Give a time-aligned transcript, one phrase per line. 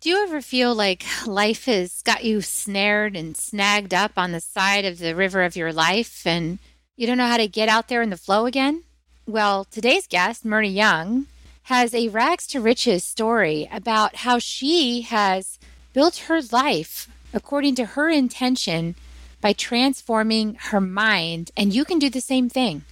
[0.00, 4.40] Do you ever feel like life has got you snared and snagged up on the
[4.40, 6.58] side of the river of your life and
[6.96, 8.84] you don't know how to get out there in the flow again?
[9.26, 11.26] Well, today's guest, Myrna Young,
[11.64, 15.58] has a rags to riches story about how she has
[15.92, 18.94] built her life according to her intention
[19.42, 22.84] by transforming her mind, and you can do the same thing.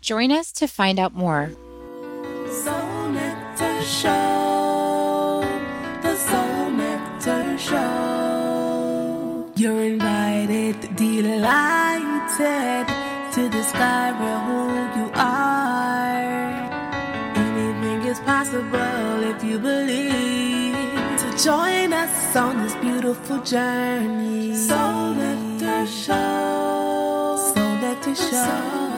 [0.00, 1.52] Join us to find out more.
[2.50, 4.41] Soul Nectar Show,
[9.54, 12.86] You're invited, delighted
[13.34, 14.60] to discover who
[14.98, 16.22] you are.
[17.36, 20.74] Anything is possible if you believe.
[21.20, 24.54] So join us on this beautiful journey.
[24.54, 27.52] Soul Nectar Show.
[27.54, 28.91] Soul Nectar Show.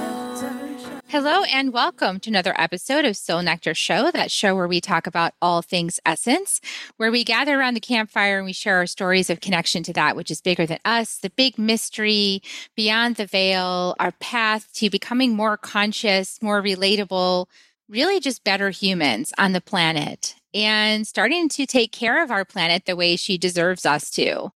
[1.15, 5.07] Hello, and welcome to another episode of Soul Nectar Show, that show where we talk
[5.07, 6.61] about all things essence,
[6.97, 10.17] where we gather around the campfire and we share our stories of connection to that
[10.17, 12.43] which is bigger than us, the big mystery
[12.75, 17.47] beyond the veil, our path to becoming more conscious, more relatable,
[17.89, 22.87] really just better humans on the planet and starting to take care of our planet
[22.87, 24.51] the way she deserves us to.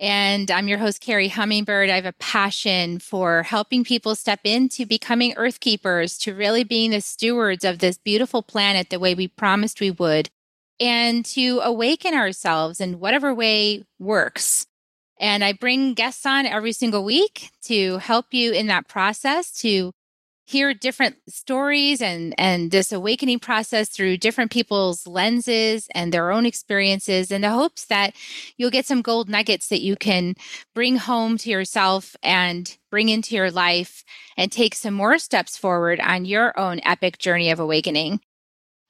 [0.00, 1.90] And I'm your host, Carrie Hummingbird.
[1.90, 6.92] I have a passion for helping people step into becoming earth keepers, to really being
[6.92, 10.30] the stewards of this beautiful planet the way we promised we would,
[10.78, 14.66] and to awaken ourselves in whatever way works.
[15.18, 19.90] And I bring guests on every single week to help you in that process to
[20.48, 26.46] hear different stories and and this awakening process through different people's lenses and their own
[26.46, 28.14] experiences in the hopes that
[28.56, 30.34] you'll get some gold nuggets that you can
[30.74, 34.02] bring home to yourself and bring into your life
[34.38, 38.18] and take some more steps forward on your own epic journey of awakening.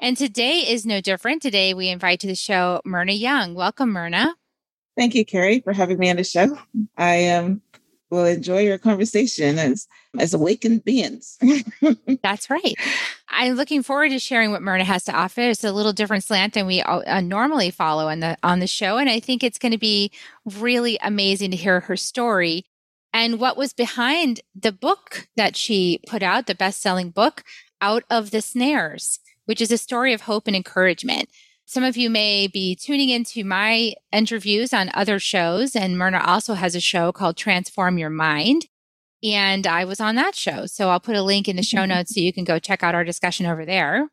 [0.00, 1.42] And today is no different.
[1.42, 3.54] Today we invite to the show Myrna Young.
[3.54, 4.36] Welcome, Myrna.
[4.96, 6.56] Thank you, Carrie, for having me on the show.
[6.96, 7.62] I am
[8.10, 9.86] will enjoy your conversation as
[10.18, 11.38] as awakened beings.
[12.22, 12.74] That's right.
[13.28, 15.42] I'm looking forward to sharing what Myrna has to offer.
[15.42, 18.98] It's a little different slant than we uh, normally follow on the on the show,
[18.98, 20.10] and I think it's going to be
[20.44, 22.64] really amazing to hear her story
[23.12, 27.42] and what was behind the book that she put out, the best-selling book,
[27.80, 31.28] Out of the Snares, which is a story of hope and encouragement.
[31.70, 36.54] Some of you may be tuning into my interviews on other shows, and Myrna also
[36.54, 38.64] has a show called Transform Your Mind.
[39.22, 40.64] And I was on that show.
[40.64, 42.94] So I'll put a link in the show notes so you can go check out
[42.94, 44.08] our discussion over there.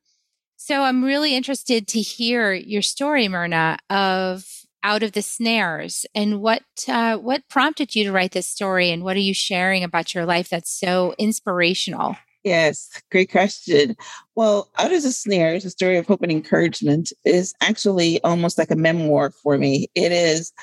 [0.57, 4.45] So I'm really interested to hear your story, Myrna, of
[4.83, 9.01] out of the snares and what uh, what prompted you to write this story and
[9.01, 13.95] what are you sharing about your life that's so inspirational Yes, great question.
[14.35, 18.69] Well, Out of the Snares, a story of hope and encouragement, is actually almost like
[18.69, 19.87] a memoir for me.
[19.95, 20.53] It is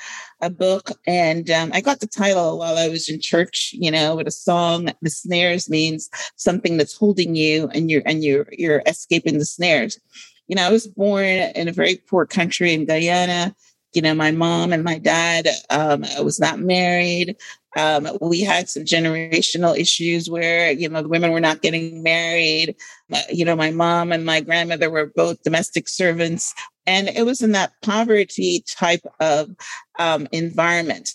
[0.41, 3.71] a book, and um, I got the title while I was in church.
[3.77, 4.91] You know, with a song.
[5.01, 9.99] The snares means something that's holding you, and you're and you're you're escaping the snares.
[10.47, 13.53] You know, I was born in a very poor country in Guyana
[13.93, 17.35] you know, my mom and my dad um, was not married.
[17.75, 22.75] Um, we had some generational issues where, you know, the women were not getting married.
[23.31, 26.53] You know, my mom and my grandmother were both domestic servants.
[26.85, 29.49] And it was in that poverty type of
[29.99, 31.11] um, environment.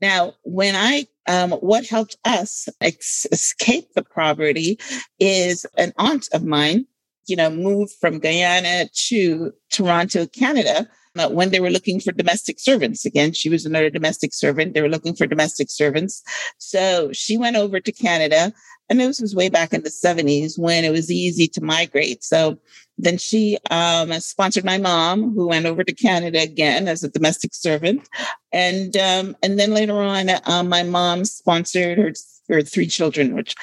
[0.00, 4.78] Now, when I, um, what helped us ex- escape the poverty
[5.20, 6.86] is an aunt of mine,
[7.26, 10.88] you know, moved from Guyana to Toronto, Canada
[11.30, 13.04] when they were looking for domestic servants.
[13.04, 14.74] Again, she was another domestic servant.
[14.74, 16.22] They were looking for domestic servants.
[16.58, 18.52] So she went over to Canada.
[18.88, 22.24] And this was way back in the 70s when it was easy to migrate.
[22.24, 22.58] So
[22.98, 27.54] then she um, sponsored my mom, who went over to Canada again as a domestic
[27.54, 28.08] servant.
[28.52, 32.12] And um, and then later on, um, my mom sponsored her,
[32.50, 33.54] her three children, which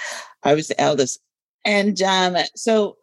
[0.43, 1.19] I was the eldest.
[1.63, 2.97] And um, so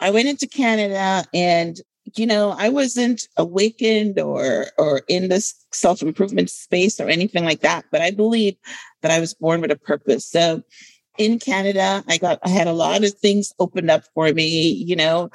[0.00, 1.80] I went into Canada and
[2.16, 7.84] you know, I wasn't awakened or or in this self-improvement space or anything like that,
[7.90, 8.56] but I believe
[9.02, 10.30] that I was born with a purpose.
[10.30, 10.62] So
[11.18, 14.96] in Canada, I got I had a lot of things opened up for me, you
[14.96, 15.30] know.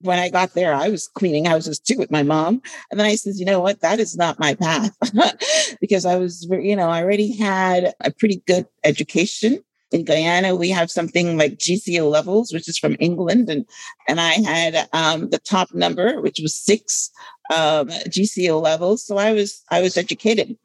[0.00, 2.62] When I got there, I was cleaning houses too with my mom.
[2.88, 3.80] And then I said, you know what?
[3.80, 4.96] That is not my path
[5.80, 9.58] because I was, you know, I already had a pretty good education
[9.90, 13.64] in Guyana, we have something like GCO levels, which is from England, and
[14.06, 17.10] and I had um, the top number, which was six
[17.54, 19.04] um, GCO levels.
[19.04, 20.56] So I was I was educated,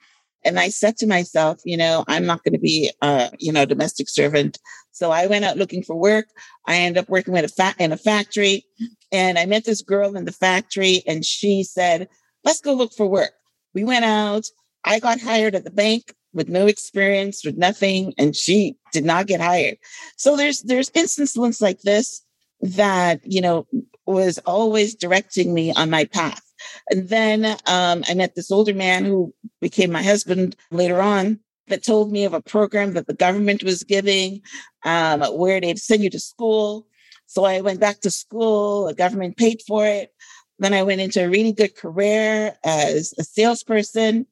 [0.43, 3.65] and I said to myself, you know, I'm not going to be, uh, you know,
[3.65, 4.59] domestic servant.
[4.91, 6.27] So I went out looking for work.
[6.67, 8.65] I ended up working with a fa- in a factory,
[9.11, 12.09] and I met this girl in the factory, and she said,
[12.43, 13.31] "Let's go look for work."
[13.73, 14.43] We went out.
[14.85, 19.27] I got hired at the bank with no experience, with nothing, and she did not
[19.27, 19.77] get hired.
[20.17, 22.21] So there's there's instances like this
[22.61, 23.67] that you know
[24.05, 26.41] was always directing me on my path.
[26.89, 31.83] And then um, I met this older man who became my husband later on that
[31.83, 34.41] told me of a program that the government was giving
[34.83, 36.87] um, where they'd send you to school.
[37.25, 40.13] So I went back to school, the government paid for it.
[40.59, 44.27] Then I went into a really good career as a salesperson.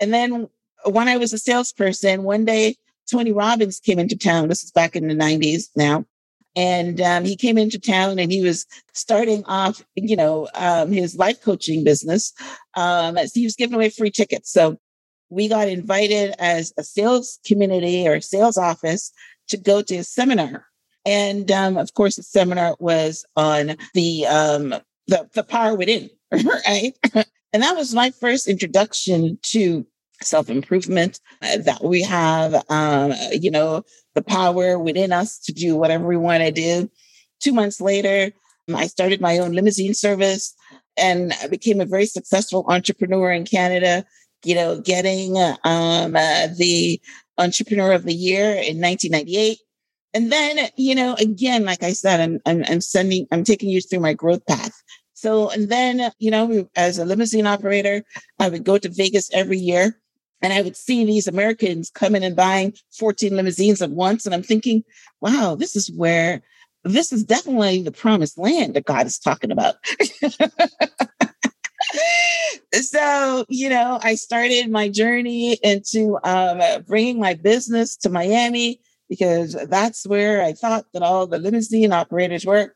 [0.00, 0.48] And then
[0.86, 2.76] when I was a salesperson, one day
[3.10, 4.48] Tony Robbins came into town.
[4.48, 6.04] This is back in the 90s now.
[6.56, 11.16] And um, he came into town and he was starting off, you know, um, his
[11.16, 12.32] life coaching business.
[12.74, 14.52] Um, he was giving away free tickets.
[14.52, 14.78] So
[15.30, 19.10] we got invited as a sales community or sales office
[19.48, 20.66] to go to a seminar.
[21.04, 24.74] And um, of course, the seminar was on the um,
[25.06, 26.92] the, the power within, right?
[27.52, 29.86] and that was my first introduction to
[30.26, 33.82] self improvement uh, that we have, um, you know,
[34.14, 36.90] the power within us to do whatever we want to do.
[37.40, 38.32] Two months later,
[38.74, 40.54] I started my own limousine service
[40.96, 44.04] and I became a very successful entrepreneur in Canada
[44.44, 47.00] you know, getting um, uh, the
[47.38, 49.58] Entrepreneur of the Year in 1998.
[50.12, 53.80] And then, you know, again, like I said, I'm, I'm, I'm sending, I'm taking you
[53.80, 54.72] through my growth path.
[55.14, 58.04] So, and then, you know, as a limousine operator,
[58.38, 59.98] I would go to Vegas every year
[60.44, 64.26] and I would see these Americans coming and buying 14 limousines at once.
[64.26, 64.84] And I'm thinking,
[65.22, 66.42] wow, this is where,
[66.84, 69.76] this is definitely the promised land that God is talking about.
[72.74, 79.56] so, you know, I started my journey into um, bringing my business to Miami because
[79.70, 82.74] that's where I thought that all the limousine operators were.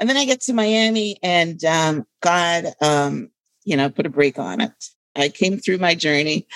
[0.00, 3.30] And then I get to Miami and um, God, um,
[3.64, 4.72] you know, put a break on it.
[5.18, 6.46] I came through my journey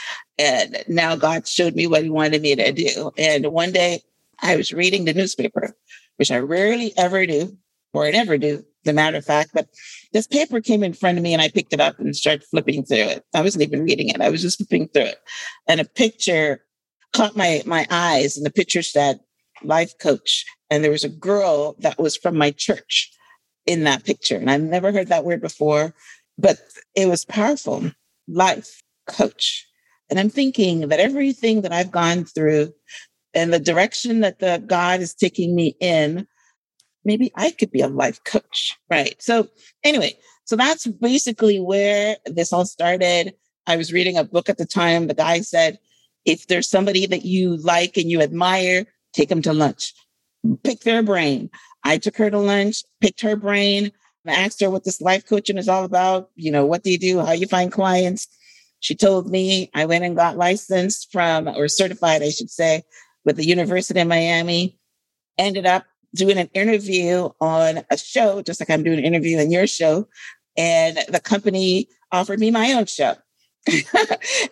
[0.42, 3.12] and now God showed me what he wanted me to do.
[3.16, 4.02] And one day
[4.40, 5.76] I was reading the newspaper,
[6.16, 7.56] which I rarely ever do
[7.94, 9.68] or never do, the matter of fact, but
[10.12, 12.84] this paper came in front of me and I picked it up and started flipping
[12.84, 13.24] through it.
[13.32, 14.20] I wasn't even reading it.
[14.20, 15.20] I was just flipping through it.
[15.68, 16.64] And a picture
[17.12, 19.20] caught my, my eyes and the picture said
[19.62, 20.44] life coach.
[20.70, 23.12] And there was a girl that was from my church
[23.66, 24.36] in that picture.
[24.36, 25.94] And I've never heard that word before,
[26.36, 26.58] but
[26.96, 27.92] it was powerful.
[28.26, 29.66] Life coach.
[30.12, 32.74] And I'm thinking that everything that I've gone through
[33.32, 36.26] and the direction that the God is taking me in
[37.02, 38.76] maybe I could be a life coach.
[38.90, 39.16] Right.
[39.22, 39.48] So,
[39.82, 40.14] anyway,
[40.44, 43.32] so that's basically where this all started.
[43.66, 45.06] I was reading a book at the time.
[45.06, 45.78] The guy said,
[46.26, 48.84] if there's somebody that you like and you admire,
[49.14, 49.94] take them to lunch,
[50.62, 51.48] pick their brain.
[51.84, 53.92] I took her to lunch, picked her brain,
[54.26, 56.28] asked her what this life coaching is all about.
[56.36, 57.20] You know, what do you do?
[57.20, 58.28] How you find clients?
[58.82, 62.82] She told me I went and got licensed from, or certified, I should say,
[63.24, 64.76] with the University of Miami.
[65.38, 65.84] Ended up
[66.16, 70.08] doing an interview on a show, just like I'm doing an interview on your show.
[70.56, 73.14] And the company offered me my own show.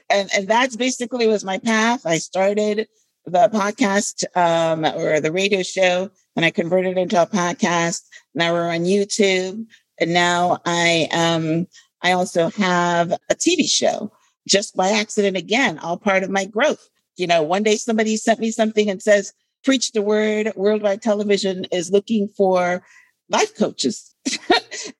[0.08, 2.06] and, and that's basically was my path.
[2.06, 2.86] I started
[3.26, 8.02] the podcast um, or the radio show and I converted it into a podcast.
[8.32, 9.66] Now we're on YouTube.
[9.98, 11.66] And now I um
[12.00, 14.12] I also have a TV show
[14.50, 16.88] just by accident again, all part of my growth.
[17.16, 19.32] You know, one day somebody sent me something and says,
[19.64, 22.82] Preach the Word Worldwide Television is looking for
[23.28, 24.14] life coaches.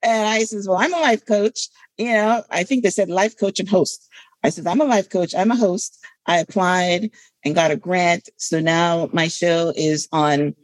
[0.02, 1.68] and I says, Well, I'm a life coach.
[1.98, 4.08] You know, I think they said life coach and host.
[4.42, 5.34] I said, I'm a life coach.
[5.34, 5.98] I'm a host.
[6.26, 7.10] I applied
[7.44, 8.28] and got a grant.
[8.36, 10.54] So now my show is on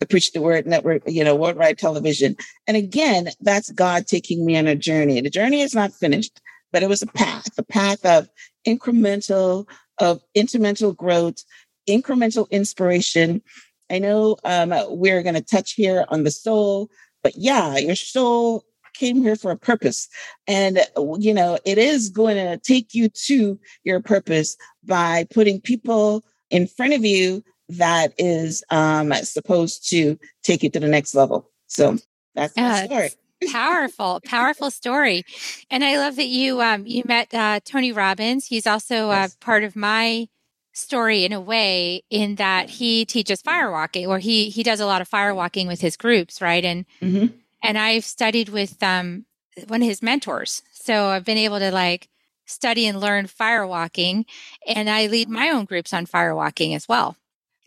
[0.00, 2.36] the Preach the Word Network, you know, worldwide television.
[2.66, 5.20] And again, that's God taking me on a journey.
[5.20, 6.40] The journey is not finished,
[6.72, 8.28] but it was a path, a path of
[8.66, 9.66] incremental,
[9.98, 11.42] of incremental growth,
[11.88, 13.42] incremental inspiration.
[13.90, 16.88] I know um, we're going to touch here on the soul,
[17.22, 20.08] but yeah, your soul came here for a purpose.
[20.48, 20.80] And,
[21.18, 26.66] you know, it is going to take you to your purpose by putting people in
[26.66, 31.50] front of you that is um, supposed to take you to the next level.
[31.66, 31.98] So
[32.34, 33.10] that's the story.
[33.50, 35.24] Powerful powerful story.
[35.70, 38.46] And i love that you um you met uh tony robbins.
[38.46, 39.36] He's also uh, yes.
[39.40, 40.28] part of my
[40.72, 45.00] story in a way in that he teaches firewalking or he he does a lot
[45.00, 46.64] of firewalking with his groups right?
[46.64, 47.34] And mm-hmm.
[47.62, 49.24] and i've studied with um
[49.68, 50.62] one of his mentors.
[50.72, 52.08] So i've been able to like
[52.46, 54.24] study and learn firewalking
[54.66, 57.16] and i lead my own groups on firewalking as well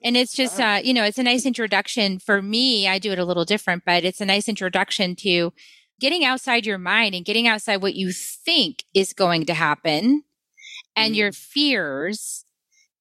[0.03, 2.19] and it's just uh you know it's a nice introduction.
[2.19, 5.53] For me i do it a little different but it's a nice introduction to
[5.99, 10.23] getting outside your mind and getting outside what you think is going to happen
[10.95, 12.45] and your fears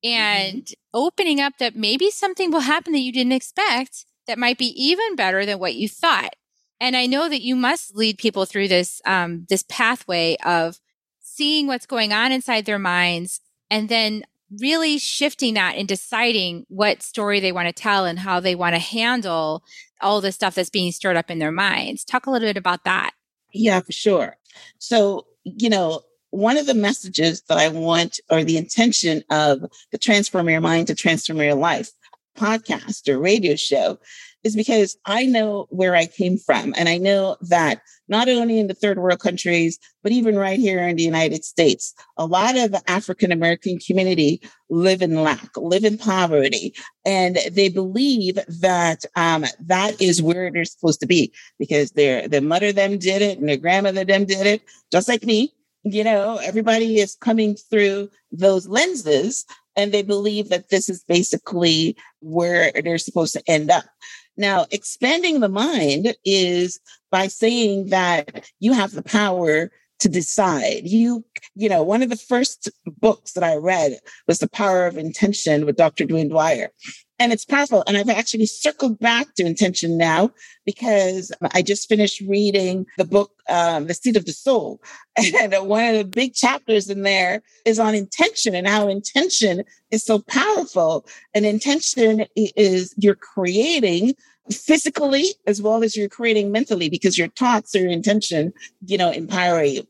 [0.04, 4.66] and opening up that maybe something will happen that you didn't expect that might be
[4.80, 6.34] even better than what you thought.
[6.80, 10.78] And I know that you must lead people through this um, this pathway of
[11.20, 13.40] seeing what's going on inside their minds
[13.70, 14.22] and then
[14.60, 18.74] really shifting that and deciding what story they want to tell and how they want
[18.74, 19.62] to handle
[20.00, 22.04] all the stuff that's being stirred up in their minds.
[22.04, 23.12] Talk a little bit about that.
[23.52, 24.36] Yeah, for sure.
[24.78, 29.98] So, you know, one of the messages that I want or the intention of the
[29.98, 31.90] Transform Your Mind to Transform Your Life
[32.36, 33.98] podcast or radio show
[34.44, 36.74] is because I know where I came from.
[36.76, 40.86] And I know that not only in the third world countries, but even right here
[40.86, 44.40] in the United States, a lot of the African American community
[44.70, 46.74] live in lack, live in poverty.
[47.04, 52.40] And they believe that um, that is where they're supposed to be because their, their
[52.40, 55.52] mother them did it and their grandmother them did it, just like me.
[55.84, 59.46] You know, everybody is coming through those lenses
[59.78, 63.84] and they believe that this is basically where they're supposed to end up.
[64.38, 66.80] Now, expanding the mind is
[67.10, 70.82] by saying that you have the power to decide.
[70.84, 71.24] You,
[71.56, 75.66] you know, one of the first books that I read was The Power of Intention
[75.66, 76.06] with Dr.
[76.06, 76.70] Wayne Dyer.
[77.20, 77.82] And it's powerful.
[77.86, 80.30] And I've actually circled back to intention now
[80.64, 84.80] because I just finished reading the book, um, The Seat of the Soul.
[85.40, 90.04] And one of the big chapters in there is on intention and how intention is
[90.04, 91.06] so powerful.
[91.34, 94.14] And intention is you're creating
[94.50, 98.52] physically as well as you're creating mentally because your thoughts or your intention,
[98.86, 99.86] you know, empower you.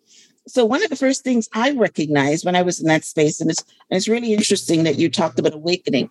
[0.47, 3.51] So one of the first things I recognized when I was in that space, and
[3.51, 6.11] it's, and it's really interesting that you talked about awakening,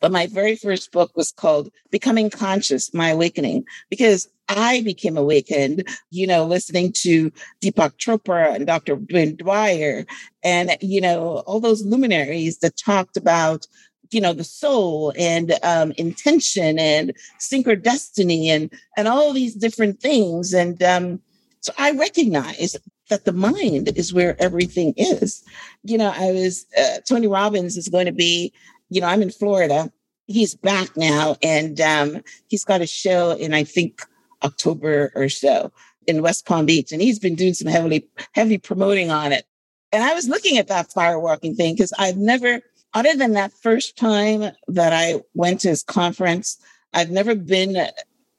[0.00, 5.88] but my very first book was called Becoming Conscious, My Awakening, because I became awakened,
[6.10, 8.96] you know, listening to Deepak Chopra and Dr.
[9.10, 10.06] Wayne Dyer
[10.44, 13.66] and, you know, all those luminaries that talked about
[14.10, 20.54] you know the soul and um, intention and synchrodestiny and and all these different things
[20.54, 21.20] and um,
[21.60, 22.76] so i recognize
[23.08, 25.42] that the mind is where everything is
[25.82, 28.52] you know i was uh, tony robbins is going to be
[28.90, 29.90] you know i'm in florida
[30.26, 34.02] he's back now and um, he's got a show in i think
[34.42, 35.72] october or so
[36.06, 39.46] in west palm beach and he's been doing some heavily heavy promoting on it
[39.92, 42.60] and i was looking at that firewalking thing because i've never
[42.96, 46.56] other than that first time that I went to his conference,
[46.94, 47.74] I've never been.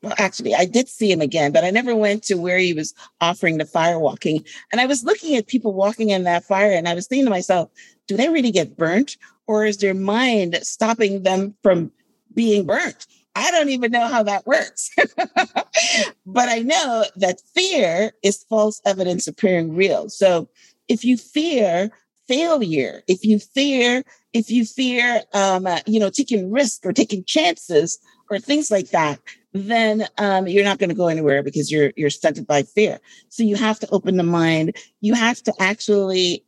[0.02, 2.94] Well, actually, I did see him again, but I never went to where he was
[3.22, 4.44] offering the fire walking.
[4.72, 7.30] And I was looking at people walking in that fire, and I was thinking to
[7.30, 7.70] myself,
[8.08, 11.92] do they really get burnt, or is their mind stopping them from
[12.34, 13.08] being burnt?
[13.36, 14.90] I don't even know how that works.
[16.26, 20.10] but I know that fear is false evidence appearing real.
[20.10, 20.50] So
[20.88, 21.92] if you fear
[22.28, 24.04] failure, if you fear
[24.38, 27.98] if you fear, um, uh, you know, taking risk or taking chances
[28.30, 29.20] or things like that,
[29.54, 33.00] then um, you're not going to go anywhere because you're you're stunted by fear.
[33.30, 34.76] So you have to open the mind.
[35.02, 36.46] You have to actually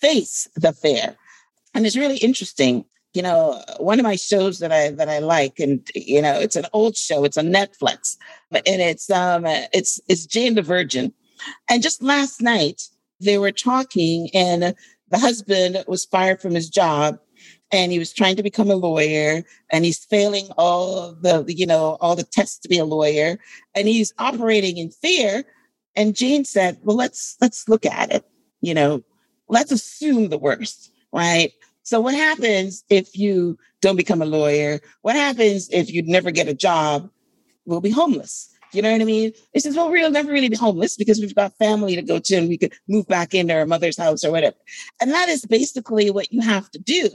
[0.00, 1.16] face the fear,
[1.74, 2.84] and it's really interesting.
[3.14, 6.56] You know, one of my shows that I that I like, and you know, it's
[6.56, 7.24] an old show.
[7.24, 8.16] It's on Netflix,
[8.50, 11.12] but and it's um, it's it's Jane the Virgin.
[11.70, 12.82] And just last night
[13.20, 14.74] they were talking, and
[15.10, 17.18] the husband was fired from his job
[17.70, 21.96] and he was trying to become a lawyer and he's failing all the you know
[22.00, 23.38] all the tests to be a lawyer
[23.74, 25.44] and he's operating in fear
[25.96, 28.24] and jane said well let's let's look at it
[28.60, 29.02] you know
[29.48, 35.16] let's assume the worst right so what happens if you don't become a lawyer what
[35.16, 37.10] happens if you never get a job
[37.64, 39.32] we'll be homeless you know what I mean?
[39.52, 42.34] He says, well, we'll never really be homeless because we've got family to go to
[42.36, 44.56] and we could move back into our mother's house or whatever.
[45.00, 47.08] And that is basically what you have to do.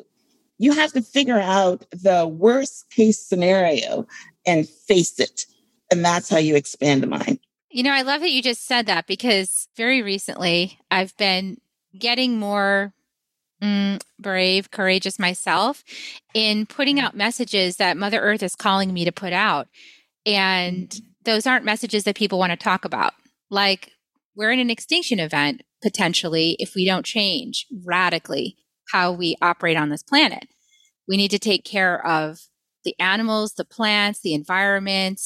[0.57, 4.07] You have to figure out the worst case scenario
[4.45, 5.45] and face it.
[5.91, 7.39] And that's how you expand the mind.
[7.69, 11.57] You know, I love that you just said that because very recently I've been
[11.97, 12.93] getting more
[13.63, 15.83] mm, brave, courageous myself
[16.33, 19.67] in putting out messages that Mother Earth is calling me to put out.
[20.25, 23.13] And mm-hmm those aren't messages that people want to talk about.
[23.49, 23.91] Like,
[24.35, 28.57] we're in an extinction event potentially if we don't change radically
[28.91, 30.47] how we operate on this planet.
[31.07, 32.39] We need to take care of
[32.83, 35.21] the animals, the plants, the environment.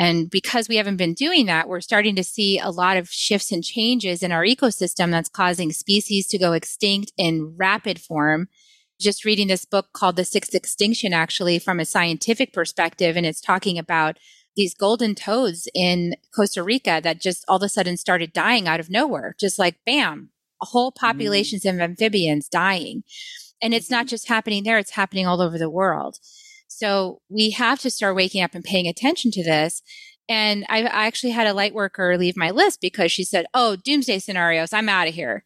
[0.00, 3.52] And because we haven't been doing that, we're starting to see a lot of shifts
[3.52, 8.48] and changes in our ecosystem that's causing species to go extinct in rapid form.
[8.98, 13.42] Just reading this book called The Sixth Extinction, actually, from a scientific perspective, and it's
[13.42, 14.16] talking about
[14.56, 18.80] these golden toads in Costa Rica that just all of a sudden started dying out
[18.80, 20.30] of nowhere, just like bam,
[20.60, 21.06] whole mm-hmm.
[21.06, 21.74] populations mm.
[21.74, 23.02] of amphibians dying.
[23.60, 24.10] And it's not mm-hmm.
[24.10, 26.18] just happening there, it's happening all over the world.
[26.70, 29.82] So we have to start waking up and paying attention to this.
[30.28, 33.74] And I, I actually had a light worker leave my list because she said, Oh,
[33.74, 35.44] doomsday scenarios, I'm out of here.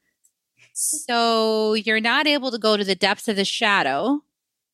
[0.75, 4.21] So you're not able to go to the depths of the shadow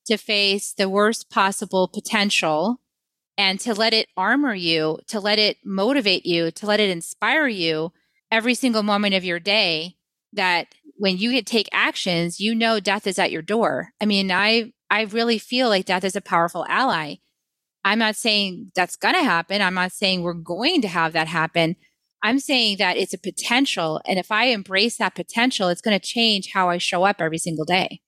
[0.06, 2.80] to face the worst possible potential
[3.38, 7.46] and to let it armor you, to let it motivate you, to let it inspire
[7.46, 7.92] you
[8.30, 9.94] every single moment of your day
[10.32, 13.90] that when you take actions, you know death is at your door.
[14.00, 17.16] I mean, I I really feel like death is a powerful ally.
[17.84, 19.62] I'm not saying that's going to happen.
[19.62, 21.76] I'm not saying we're going to have that happen.
[22.22, 24.00] I'm saying that it's a potential.
[24.04, 27.38] And if I embrace that potential, it's going to change how I show up every
[27.38, 28.00] single day.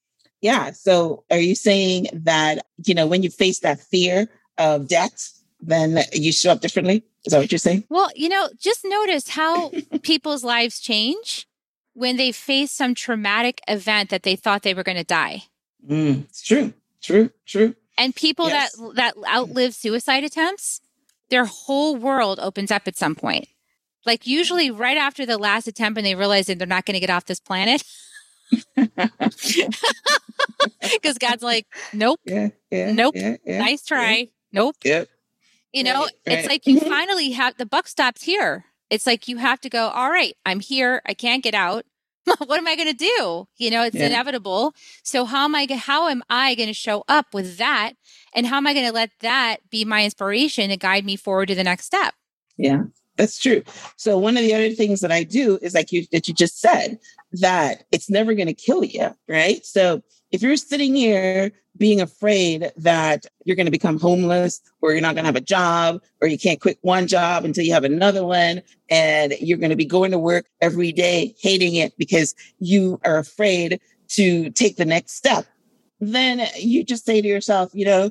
[0.43, 0.73] Yeah.
[0.73, 5.99] So are you saying that, you know, when you face that fear of death, then
[6.13, 7.05] you show up differently?
[7.25, 7.85] Is that what you're saying?
[7.89, 9.71] Well, you know, just notice how
[10.03, 11.47] people's lives change
[11.95, 15.45] when they face some traumatic event that they thought they were going to die.
[15.89, 16.73] Mm, it's true.
[17.03, 17.31] True.
[17.47, 17.75] True.
[17.99, 18.77] And people yes.
[18.77, 20.81] that that outlive suicide attempts,
[21.31, 23.49] their whole world opens up at some point.
[24.07, 27.01] Like usually right after the last attempt and they realize that they're not going to
[27.01, 27.85] get off this planet.
[30.81, 32.21] Because God's like, nope.
[32.25, 33.15] Yeah, yeah, nope.
[33.17, 34.29] Yeah, nice try.
[34.53, 34.77] Nope.
[34.85, 35.09] Yep.
[35.73, 38.67] You know, right, it's like you finally have the buck stops here.
[38.91, 41.01] It's like you have to go, all right, I'm here.
[41.07, 41.87] I can't get out.
[42.47, 43.47] what am I going to do?
[43.57, 44.75] You know, it's inevitable.
[45.03, 47.95] So how am I how am I going to show up with that
[48.35, 51.47] and how am I going to let that be my inspiration to guide me forward
[51.47, 52.15] to the next step?
[52.57, 52.85] Yeah.
[53.17, 53.63] That's true.
[53.97, 56.61] So one of the other things that I do is like you that you just
[56.61, 56.99] said
[57.33, 59.65] that it's never going to kill you, right?
[59.67, 60.03] So
[60.33, 65.15] if you're sitting here being afraid that you're going to become homeless or you're not
[65.15, 68.25] going to have a job or you can't quit one job until you have another
[68.25, 72.99] one and you're going to be going to work every day hating it because you
[73.05, 75.47] are afraid to take the next step,
[76.01, 78.11] then you just say to yourself, you know,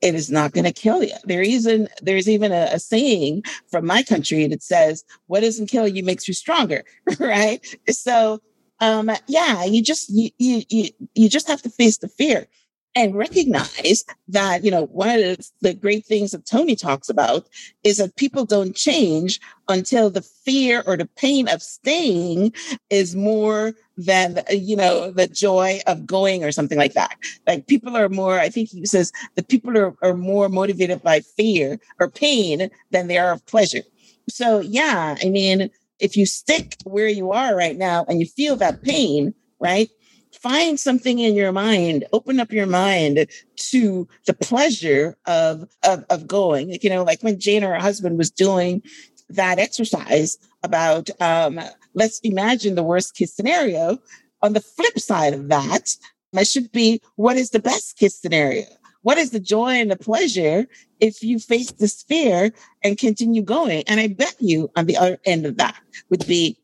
[0.00, 1.14] it is not going to kill you.
[1.24, 5.88] There even there's even a, a, saying from my country that says, "What doesn't kill
[5.88, 6.84] you makes you stronger."
[7.18, 7.60] right?
[7.88, 8.40] So,
[8.80, 12.46] um, yeah, you just you, you you you just have to face the fear
[12.94, 17.46] and recognize that you know one of the, the great things that tony talks about
[17.84, 22.52] is that people don't change until the fear or the pain of staying
[22.90, 27.16] is more than you know the joy of going or something like that.
[27.46, 31.20] Like people are more i think he says that people are, are more motivated by
[31.20, 33.82] fear or pain than they are of pleasure.
[34.28, 38.56] So yeah i mean if you stick where you are right now and you feel
[38.56, 39.90] that pain right
[40.32, 46.26] find something in your mind open up your mind to the pleasure of of, of
[46.26, 46.70] going.
[46.70, 48.82] Like, you know like when jane or her husband was doing
[49.30, 51.60] that exercise about um,
[51.94, 53.98] let's imagine the worst case scenario.
[54.40, 55.96] On the flip side of that
[56.32, 58.66] it should be what is the best case scenario
[59.02, 60.66] what is the joy and the pleasure
[61.00, 65.18] if you face this fear and continue going and i bet you on the other
[65.24, 65.76] end of that
[66.10, 66.58] would be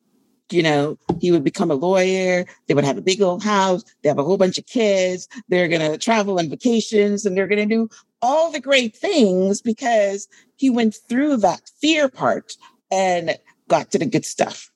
[0.50, 2.44] you know, he would become a lawyer.
[2.66, 3.82] They would have a big old house.
[4.02, 5.28] They have a whole bunch of kids.
[5.48, 7.88] They're going to travel on vacations and they're going to do
[8.22, 12.52] all the great things because he went through that fear part
[12.90, 13.36] and
[13.68, 14.70] got to the good stuff.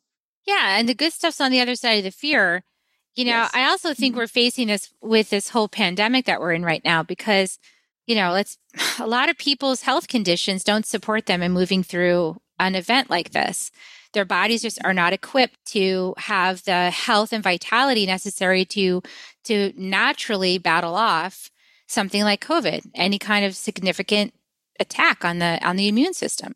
[0.47, 0.79] Yeah.
[0.79, 2.64] And the good stuff's on the other side of the fear.
[3.18, 3.50] You know, yes.
[3.52, 4.20] I also think mm-hmm.
[4.20, 7.59] we're facing this with this whole pandemic that we're in right now because,
[8.07, 8.59] you know, let's
[9.00, 13.31] a lot of people's health conditions don't support them in moving through an event like
[13.31, 13.72] this
[14.12, 19.02] their bodies just are not equipped to have the health and vitality necessary to
[19.44, 21.50] to naturally battle off
[21.87, 24.33] something like covid any kind of significant
[24.81, 26.54] attack on the on the immune system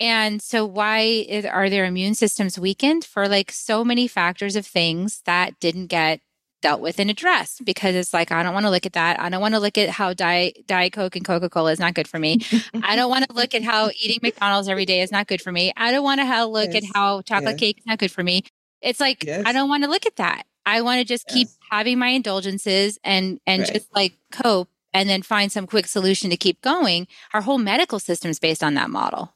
[0.00, 5.20] and so why are their immune systems weakened for like so many factors of things
[5.26, 6.20] that didn't get
[6.62, 9.20] dealt with and addressed because it's like I don't want to look at that.
[9.20, 11.94] I don't want to look at how diet diet coke and Coca Cola is not
[11.94, 12.40] good for me.
[12.82, 15.52] I don't want to look at how eating McDonald's every day is not good for
[15.52, 15.72] me.
[15.76, 16.84] I don't want to look yes.
[16.84, 17.60] at how chocolate yes.
[17.60, 18.44] cake is not good for me.
[18.80, 19.44] It's like yes.
[19.46, 20.44] I don't want to look at that.
[20.66, 23.72] I want to just keep having my indulgences and and right.
[23.72, 27.06] just like cope and then find some quick solution to keep going.
[27.32, 29.34] Our whole medical system is based on that model.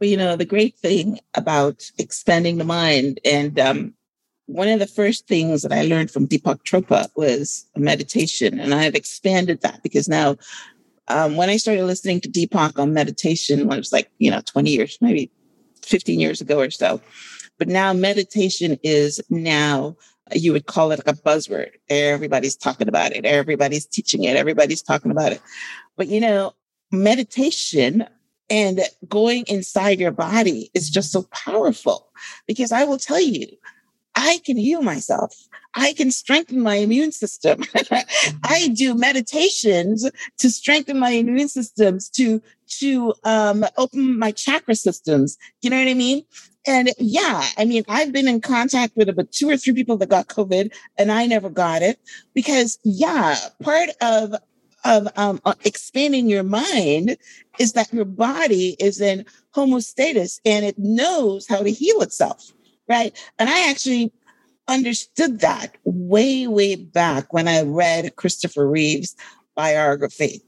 [0.00, 3.94] Well, you know, the great thing about expanding the mind and um,
[4.46, 8.60] one of the first things that I learned from Deepak Chopra was meditation.
[8.60, 10.36] And I've expanded that because now,
[11.08, 14.40] um, when I started listening to Deepak on meditation, when it was like, you know,
[14.40, 15.30] 20 years, maybe
[15.82, 17.00] 15 years ago or so.
[17.58, 19.96] But now meditation is now,
[20.32, 21.70] you would call it like a buzzword.
[21.88, 23.24] Everybody's talking about it.
[23.24, 24.36] Everybody's teaching it.
[24.36, 25.40] Everybody's talking about it.
[25.96, 26.54] But, you know,
[26.92, 28.06] meditation
[28.48, 32.08] and going inside your body is just so powerful
[32.46, 33.48] because I will tell you,
[34.14, 35.34] I can heal myself.
[35.74, 37.62] I can strengthen my immune system.
[38.44, 42.42] I do meditations to strengthen my immune systems, to
[42.78, 45.36] to um, open my chakra systems.
[45.60, 46.24] You know what I mean?
[46.66, 50.08] And yeah, I mean, I've been in contact with about two or three people that
[50.08, 52.00] got COVID, and I never got it
[52.34, 54.34] because yeah, part of
[54.84, 57.16] of um, uh, expanding your mind
[57.58, 62.52] is that your body is in homeostasis and it knows how to heal itself,
[62.88, 63.16] right?
[63.38, 64.12] And I actually
[64.68, 69.16] understood that way, way back when I read Christopher Reeve's
[69.54, 70.42] biography.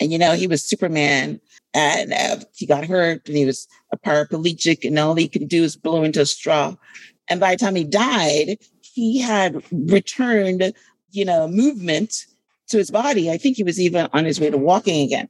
[0.00, 1.40] And, you know, he was Superman
[1.74, 5.62] and uh, he got hurt and he was a paraplegic and all he could do
[5.62, 6.74] is blow into a straw.
[7.28, 10.72] And by the time he died, he had returned,
[11.10, 12.26] you know, movement
[12.68, 13.30] to his body.
[13.30, 15.28] I think he was even on his way to walking again.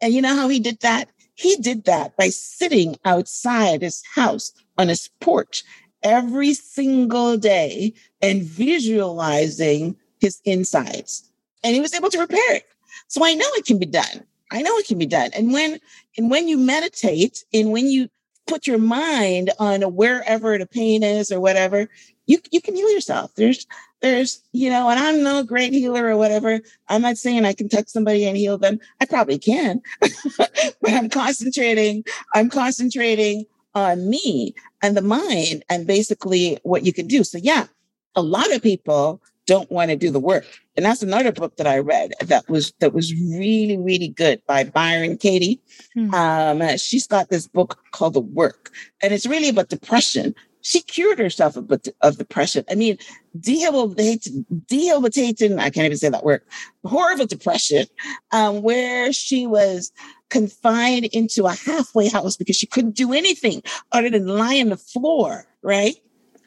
[0.00, 1.08] And you know how he did that?
[1.34, 5.64] He did that by sitting outside his house on his porch
[6.02, 11.30] every single day and visualizing his insides.
[11.62, 12.64] And he was able to repair it.
[13.08, 14.24] So I know it can be done.
[14.52, 15.30] I know it can be done.
[15.34, 15.80] And when
[16.16, 18.08] and when you meditate and when you
[18.46, 21.88] put your mind on wherever the pain is or whatever,
[22.26, 23.34] you you can heal yourself.
[23.34, 23.66] There's
[24.00, 26.60] there's you know, and I'm no great healer or whatever.
[26.88, 28.78] I'm not saying I can touch somebody and heal them.
[29.00, 29.82] I probably can,
[30.38, 32.04] but I'm concentrating.
[32.34, 37.24] I'm concentrating on me and the mind and basically what you can do.
[37.24, 37.66] So yeah,
[38.14, 40.46] a lot of people don't want to do the work.
[40.76, 44.64] And that's another book that I read that was that was really really good by
[44.64, 45.60] Byron Katie.
[45.94, 46.14] Hmm.
[46.14, 50.34] Um, she's got this book called The Work, and it's really about depression.
[50.64, 52.64] She cured herself of, of depression.
[52.70, 52.96] I mean,
[53.38, 56.40] debilitating, debilitating, I can't even say that word,
[56.86, 57.86] horrible depression,
[58.32, 59.92] um, where she was
[60.30, 64.78] confined into a halfway house because she couldn't do anything other than lie on the
[64.78, 65.96] floor, right?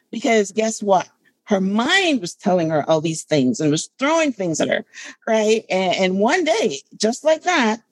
[0.10, 1.08] Because guess what?
[1.44, 4.84] Her mind was telling her all these things and was throwing things at her,
[5.28, 5.64] right?
[5.70, 7.84] And, and one day, just like that,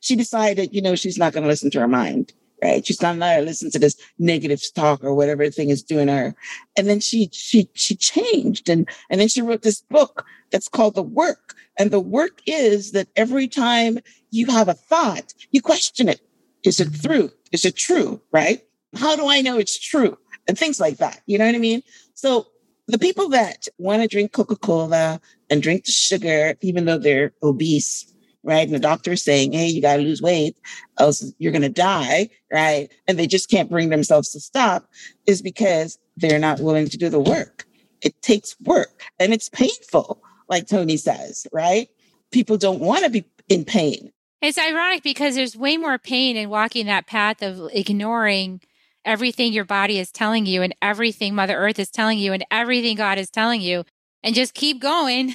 [0.00, 2.86] she decided, you know, she's not going to listen to her mind, right?
[2.86, 6.34] She's not going to listen to this negative talk or whatever thing is doing her.
[6.76, 10.94] And then she she she changed, and and then she wrote this book that's called
[10.94, 11.54] The Work.
[11.78, 13.98] And the work is that every time
[14.30, 16.20] you have a thought, you question it.
[16.64, 17.30] Is it true?
[17.52, 18.20] Is it true?
[18.32, 18.62] Right?
[18.96, 20.18] How do I know it's true?
[20.48, 21.20] And things like that.
[21.26, 21.82] You know what I mean?
[22.14, 22.46] So
[22.88, 28.12] the people that want to drink Coca-Cola and drink the sugar, even though they're obese,
[28.44, 28.66] right?
[28.66, 30.56] And the doctor is saying, Hey, you got to lose weight,
[30.98, 32.90] else you're going to die, right?
[33.06, 34.88] And they just can't bring themselves to stop
[35.26, 37.66] is because they're not willing to do the work.
[38.00, 41.88] It takes work and it's painful, like Tony says, right?
[42.30, 44.12] People don't want to be in pain.
[44.40, 48.60] It's ironic because there's way more pain in walking that path of ignoring
[49.04, 52.96] everything your body is telling you and everything Mother Earth is telling you and everything
[52.96, 53.84] God is telling you
[54.22, 55.34] and just keep going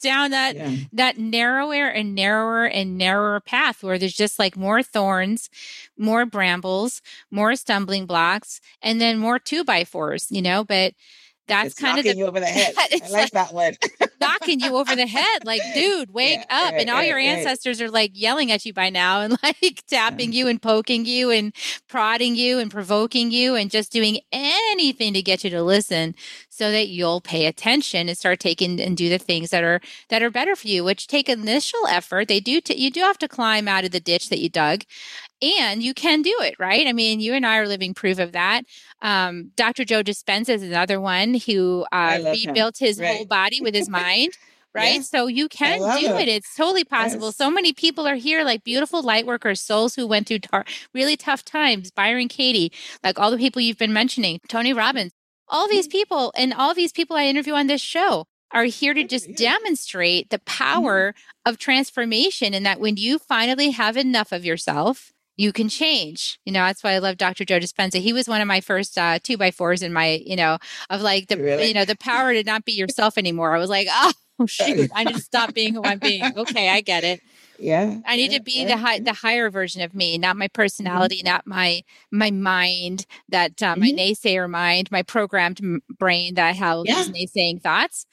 [0.00, 0.76] down that yeah.
[0.92, 5.50] that narrower and narrower and narrower path where there's just like more thorns,
[5.96, 10.94] more brambles, more stumbling blocks, and then more two by fours, you know, but
[11.48, 12.74] that's it's kind of the, you over the head.
[12.78, 13.74] I like, like that one.
[14.20, 16.72] knocking you over the head, like, dude, wake yeah, up!
[16.72, 17.88] Right, and all right, your ancestors right.
[17.88, 20.38] are like yelling at you by now, and like tapping yeah.
[20.38, 21.54] you and poking you and
[21.88, 26.14] prodding you and provoking you, and just doing anything to get you to listen,
[26.56, 30.22] so that you'll pay attention and start taking and do the things that are that
[30.22, 32.28] are better for you, which take initial effort.
[32.28, 32.60] They do.
[32.60, 34.84] T- you do have to climb out of the ditch that you dug,
[35.42, 36.86] and you can do it, right?
[36.86, 38.64] I mean, you and I are living proof of that.
[39.02, 39.84] Um, Dr.
[39.84, 42.86] Joe Dispenza is another one who uh, rebuilt him.
[42.86, 43.16] his right.
[43.16, 44.32] whole body with his mind.
[44.76, 44.96] Right.
[44.96, 45.00] Yeah.
[45.00, 46.28] So you can do it.
[46.28, 46.28] it.
[46.28, 47.28] It's totally possible.
[47.28, 47.36] Yes.
[47.36, 51.16] So many people are here, like beautiful light workers, souls who went through tar- really
[51.16, 51.90] tough times.
[51.90, 52.70] Byron Katie,
[53.02, 55.12] like all the people you've been mentioning, Tony Robbins,
[55.48, 59.04] all these people and all these people I interview on this show are here to
[59.04, 60.64] just demonstrate the mm-hmm.
[60.64, 61.50] power mm-hmm.
[61.50, 66.38] of transformation and that when you finally have enough of yourself, you can change.
[66.46, 67.44] You know, that's why I love Dr.
[67.44, 68.00] Joe Dispenza.
[68.00, 71.02] He was one of my first uh, two by fours in my, you know, of
[71.02, 71.68] like the, really?
[71.68, 73.54] you know, the power to not be yourself anymore.
[73.54, 74.12] I was like, oh
[74.46, 76.24] shoot, I need to stop being who I'm being.
[76.36, 77.20] Okay, I get it.
[77.58, 77.98] Yeah.
[78.06, 78.68] I need yeah, to be yeah.
[78.68, 81.28] the high, the higher version of me, not my personality, mm-hmm.
[81.28, 83.98] not my my mind, that uh, my mm-hmm.
[83.98, 85.60] naysayer mind, my programmed
[85.98, 87.04] brain that has yeah.
[87.04, 88.06] these naysaying thoughts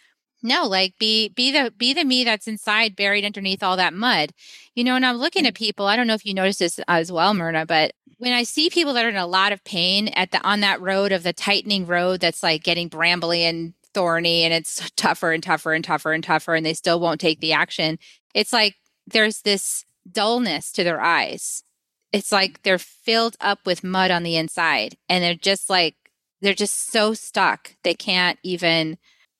[0.44, 4.32] no like be be the be the me that's inside buried underneath all that mud
[4.76, 5.58] you know and i'm looking at mm.
[5.58, 8.70] people i don't know if you noticed this as well myrna but when i see
[8.70, 11.34] people that are in a lot of pain at the on that road of the
[11.34, 16.12] tightening road that's like getting brambly and thorny and it's tougher and tougher and tougher
[16.12, 17.98] and tougher and they still won't take the action
[18.34, 18.76] it's like
[19.08, 21.64] there's this dullness to their eyes
[22.12, 25.96] it's like they're filled up with mud on the inside and they're just like
[26.44, 27.76] they're just so stuck.
[27.84, 28.98] They can't even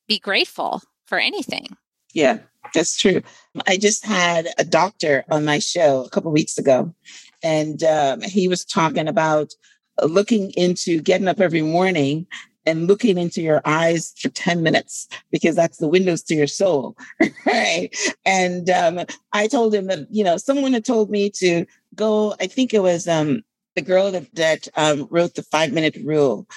[0.08, 1.76] be grateful for anything.
[2.14, 2.40] Yeah,
[2.74, 3.22] that's true.
[3.68, 6.94] I just had a doctor on my show a couple weeks ago,
[7.44, 9.52] and um, he was talking about
[10.02, 12.26] looking into getting up every morning
[12.66, 16.96] and looking into your eyes for 10 minutes because that's the windows to your soul
[17.46, 17.90] right?
[18.26, 19.00] And um,
[19.34, 22.82] i told him that you know someone had told me to go i think it
[22.82, 23.44] was um,
[23.76, 26.48] the girl that, that um, wrote the five minute rule.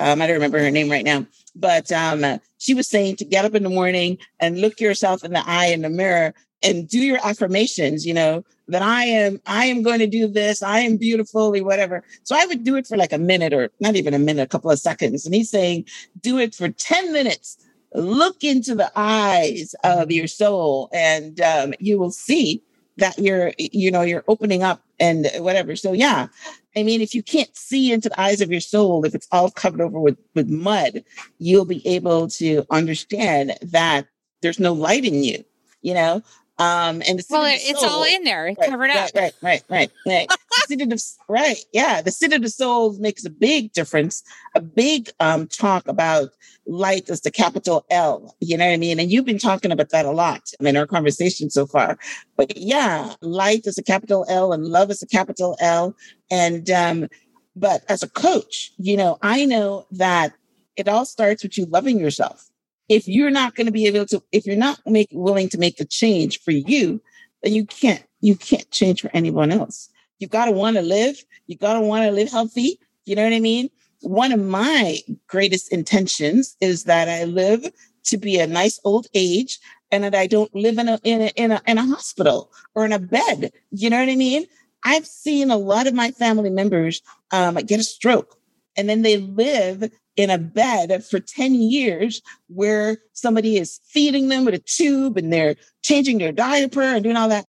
[0.00, 3.44] Um, i don't remember her name right now but um, she was saying to get
[3.44, 6.98] up in the morning and look yourself in the eye in the mirror and do
[6.98, 10.62] your affirmations, you know, that I am, I am going to do this.
[10.62, 12.02] I am beautifully, whatever.
[12.22, 14.48] So I would do it for like a minute or not even a minute, a
[14.48, 15.26] couple of seconds.
[15.26, 15.84] And he's saying,
[16.20, 17.58] do it for 10 minutes.
[17.92, 22.62] Look into the eyes of your soul and um, you will see
[22.96, 25.76] that you're, you know, you're opening up and whatever.
[25.76, 26.28] So yeah,
[26.76, 29.50] I mean, if you can't see into the eyes of your soul, if it's all
[29.50, 31.04] covered over with, with mud,
[31.38, 34.06] you'll be able to understand that
[34.42, 35.44] there's no light in you,
[35.82, 36.22] you know?
[36.58, 39.10] Um, and well, it's soul, all in there, right, covered up.
[39.14, 40.30] Right, right, right, right.
[40.70, 40.92] right.
[40.92, 42.02] of, right, yeah.
[42.02, 44.22] The seat of the soul makes a big difference.
[44.54, 46.30] A big um, talk about
[46.66, 48.34] light as the capital L.
[48.40, 48.98] You know what I mean?
[48.98, 51.98] And you've been talking about that a lot in our conversation so far.
[52.36, 55.94] But yeah, light is a capital L, and love is a capital L.
[56.30, 57.08] And um,
[57.56, 60.32] but as a coach, you know, I know that
[60.76, 62.50] it all starts with you loving yourself
[62.88, 65.76] if you're not going to be able to, if you're not make, willing to make
[65.76, 67.00] the change for you,
[67.42, 69.88] then you can't, you can't change for anyone else.
[70.18, 71.16] You got to want to live.
[71.46, 72.78] You got to want to live healthy.
[73.04, 73.68] You know what I mean?
[74.00, 77.70] One of my greatest intentions is that I live
[78.04, 79.58] to be a nice old age
[79.90, 82.84] and that I don't live in a, in a, in a, in a hospital or
[82.84, 83.52] in a bed.
[83.70, 84.46] You know what I mean?
[84.84, 87.00] I've seen a lot of my family members
[87.30, 88.36] um, get a stroke
[88.76, 94.44] and then they live in a bed for 10 years where somebody is feeding them
[94.44, 97.46] with a tube and they're changing their diaper and doing all that.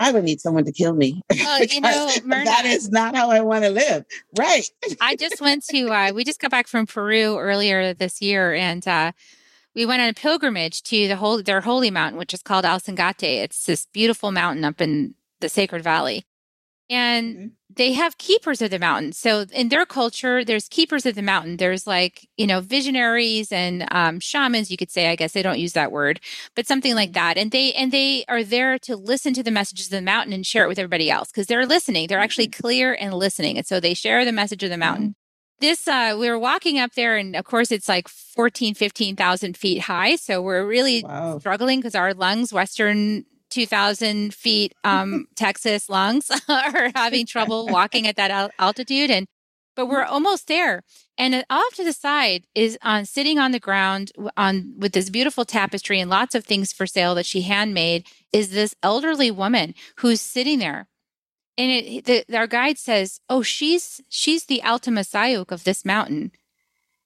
[0.00, 1.22] I would need someone to kill me.
[1.30, 4.06] Well, you know, Myrna, that is not how I want to live.
[4.36, 4.68] Right.
[5.00, 8.86] I just went to, uh, we just got back from Peru earlier this year and,
[8.88, 9.12] uh,
[9.74, 13.44] we went on a pilgrimage to the whole their holy mountain, which is called Ausangate.
[13.44, 16.24] It's this beautiful mountain up in the Sacred Valley.
[16.90, 19.12] And mm-hmm they have keepers of the mountain.
[19.12, 21.56] So in their culture, there's keepers of the mountain.
[21.56, 25.58] There's like, you know, visionaries and um, shamans, you could say, I guess they don't
[25.58, 26.20] use that word,
[26.56, 27.38] but something like that.
[27.38, 30.44] And they, and they are there to listen to the messages of the mountain and
[30.44, 32.08] share it with everybody else because they're listening.
[32.08, 32.60] They're actually mm-hmm.
[32.60, 33.56] clear and listening.
[33.56, 35.10] And so they share the message of the mountain.
[35.10, 35.14] Mm-hmm.
[35.60, 39.82] This, uh, we were walking up there and of course it's like 14, 15,000 feet
[39.82, 40.16] high.
[40.16, 41.38] So we're really wow.
[41.38, 48.16] struggling because our lungs, Western 2000 feet um, Texas lungs are having trouble walking at
[48.16, 49.10] that al- altitude.
[49.10, 49.26] And
[49.76, 50.82] but we're almost there.
[51.16, 55.44] And off to the side is on sitting on the ground on with this beautiful
[55.44, 60.20] tapestry and lots of things for sale that she handmade is this elderly woman who's
[60.20, 60.88] sitting there.
[61.56, 66.32] And it, the, our guide says, "Oh, she's she's the Alto Misayoq of this mountain.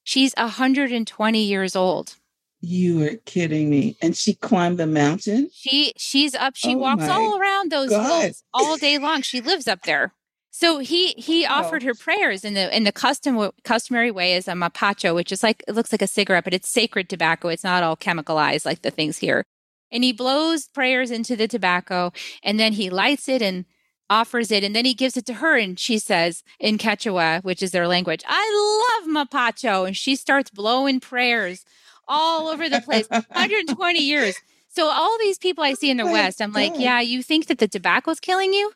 [0.03, 2.15] She's 120 years old."
[2.65, 3.95] You are kidding me.
[4.01, 5.49] And she climbed the mountain?
[5.53, 6.55] She she's up.
[6.55, 8.23] She oh walks all around those God.
[8.23, 9.21] hills all day long.
[9.21, 10.13] She lives up there.
[10.49, 14.53] So he he offered her prayers in the in the custom customary way as a
[14.53, 17.49] mapacho, which is like it looks like a cigarette, but it's sacred tobacco.
[17.49, 19.43] It's not all chemicalized like the things here.
[19.91, 23.65] And he blows prayers into the tobacco, and then he lights it and
[24.09, 27.61] offers it, and then he gives it to her, and she says in Quechua, which
[27.61, 31.65] is their language, "I love mapacho," and she starts blowing prayers
[32.07, 33.07] all over the place.
[33.09, 34.35] 120 years.
[34.69, 37.59] So all these people I see in the West, I'm like, yeah, you think that
[37.59, 38.73] the tobacco is killing you?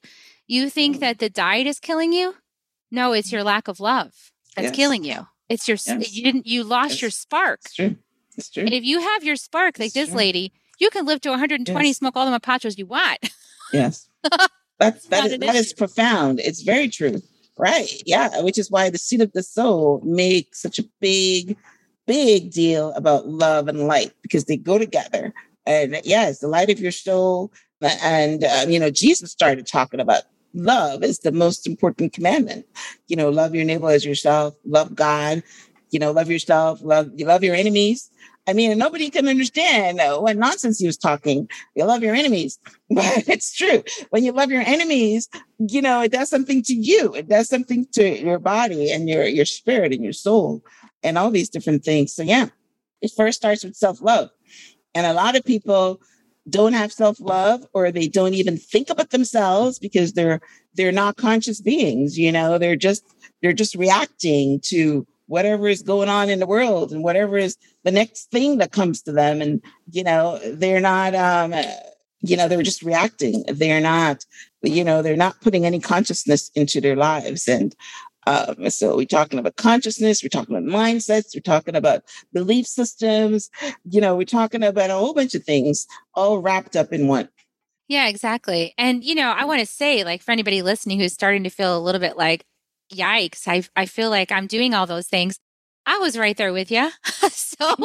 [0.48, 1.00] You think mm.
[1.02, 2.36] that the diet is killing you?
[2.90, 4.76] No, it's your lack of love that's yes.
[4.76, 5.28] killing you.
[5.48, 6.14] It's your yes.
[6.14, 7.02] you didn't you lost yes.
[7.02, 7.60] your spark.
[7.66, 7.96] It's true.
[8.38, 8.64] It's true.
[8.64, 10.18] And if you have your spark like it's this true.
[10.18, 11.98] lady, you can live to 120, yes.
[11.98, 13.20] smoke all the mapachos you want.
[13.72, 14.10] Yes.
[14.80, 16.40] That's that is that is profound.
[16.40, 17.22] It's very true.
[17.58, 18.02] Right.
[18.06, 18.42] Yeah.
[18.42, 21.58] Which is why the seat of the soul makes such a big
[22.10, 25.32] big deal about love and light because they go together.
[25.68, 27.54] And yes, the light of your soul.
[27.84, 30.24] And, uh, you know, Jesus started talking about
[30.56, 32.66] love is the most important commandment.
[33.08, 35.44] You know, love your neighbor as yourself, love God,
[35.92, 38.10] you know, love yourself, love, you love your enemies.
[38.48, 41.48] I mean, nobody can understand uh, what nonsense he was talking.
[41.76, 42.58] You love your enemies,
[42.90, 43.84] but it's true.
[44.10, 47.14] When you love your enemies, you know, it does something to you.
[47.14, 50.64] It does something to your body and your, your spirit and your soul
[51.04, 52.14] and all these different things.
[52.14, 52.48] So, yeah,
[53.02, 54.30] it first starts with self love.
[54.96, 56.02] And a lot of people
[56.50, 60.42] don't have self love or they don't even think about themselves because they're
[60.74, 63.06] they're not conscious beings you know they're just
[63.42, 67.92] they're just reacting to whatever is going on in the world and whatever is the
[67.92, 69.42] next thing that comes to them.
[69.42, 71.54] And, you know, they're not, um,
[72.22, 73.46] you know, they're just reacting.
[73.48, 74.26] They're not,
[74.64, 77.48] you know, they're not putting any consciousness into their lives.
[77.48, 77.76] And
[78.28, 82.04] um, so we're talking about consciousness, we're talking about mindsets, we're talking about
[82.34, 83.50] belief systems,
[83.86, 87.30] you know, we're talking about a whole bunch of things all wrapped up in one.
[87.88, 88.76] Yeah, exactly.
[88.78, 91.76] And, you know, I want to say, like, for anybody listening who's starting to feel
[91.76, 92.46] a little bit like,
[92.94, 95.40] yikes, I, I feel like I'm doing all those things.
[95.88, 96.92] I was right there with you.
[97.32, 97.76] so,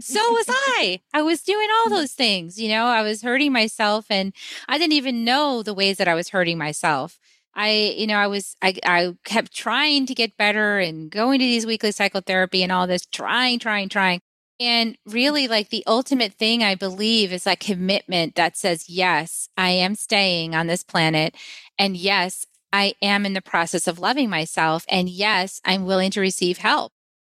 [0.00, 1.00] so was I.
[1.14, 2.60] I was doing all those things.
[2.60, 4.34] You know, I was hurting myself and
[4.68, 7.20] I didn't even know the ways that I was hurting myself.
[7.54, 11.44] I, you know, I was, I, I kept trying to get better and going to
[11.44, 14.20] these weekly psychotherapy and all this, trying, trying, trying.
[14.58, 15.12] And mm-hmm.
[15.12, 19.94] really, like the ultimate thing I believe is that commitment that says, yes, I am
[19.94, 21.34] staying on this planet.
[21.78, 24.84] And yes, I am in the process of loving myself.
[24.88, 26.92] And yes, I'm willing to receive help.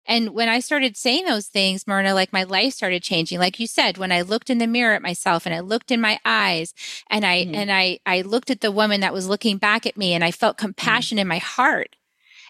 [0.07, 3.39] And when I started saying those things, Myrna, like my life started changing.
[3.39, 5.99] Like you said, when I looked in the mirror at myself and I looked in
[5.99, 6.73] my eyes
[7.09, 7.55] and I mm-hmm.
[7.55, 10.31] and I I looked at the woman that was looking back at me and I
[10.31, 10.67] felt mm-hmm.
[10.67, 11.23] compassion mm-hmm.
[11.23, 11.95] in my heart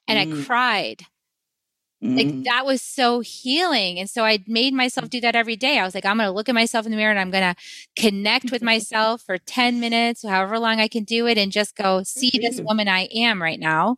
[0.07, 0.41] and mm-hmm.
[0.41, 1.01] I cried.
[1.99, 2.43] Like mm-hmm.
[2.43, 3.97] that was so healing.
[3.97, 5.79] And so I made myself do that every day.
[5.79, 7.55] I was like, I'm going to look at myself in the mirror and I'm going
[7.55, 7.59] to
[7.99, 12.03] connect with myself for 10 minutes, however long I can do it, and just go
[12.03, 13.97] see this woman I am right now.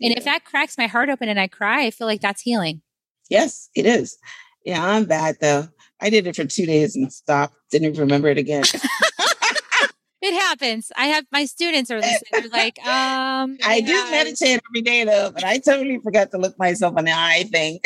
[0.00, 2.82] And if that cracks my heart open and I cry, I feel like that's healing.
[3.30, 4.18] Yes, it is.
[4.64, 5.68] Yeah, I'm bad though.
[6.02, 7.54] I did it for two days and stopped.
[7.70, 8.64] Didn't even remember it again.
[10.22, 10.90] it happens.
[10.96, 12.20] I have my students are listening.
[12.32, 16.58] They're like, um, I do meditate every day though, but I totally forgot to look
[16.58, 17.78] myself in the eye thing.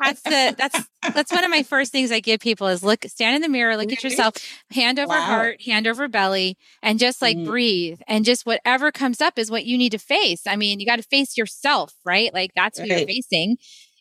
[0.00, 0.80] that's the that's
[1.14, 3.76] that's one of my first things I give people is look, stand in the mirror,
[3.76, 4.34] look at yourself,
[4.70, 5.20] hand over wow.
[5.20, 7.44] heart, hand over belly, and just like mm.
[7.44, 8.00] breathe.
[8.08, 10.46] And just whatever comes up is what you need to face.
[10.46, 12.32] I mean, you got to face yourself, right?
[12.32, 12.90] Like that's right.
[12.90, 13.56] who you're facing